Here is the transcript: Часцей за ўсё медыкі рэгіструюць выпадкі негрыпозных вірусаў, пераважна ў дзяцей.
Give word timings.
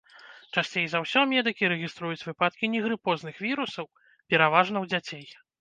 Часцей 0.59 0.85
за 0.93 1.01
ўсё 1.03 1.21
медыкі 1.33 1.69
рэгіструюць 1.75 2.25
выпадкі 2.29 2.71
негрыпозных 2.77 3.35
вірусаў, 3.47 3.93
пераважна 4.33 4.77
ў 4.85 4.93
дзяцей. 4.93 5.25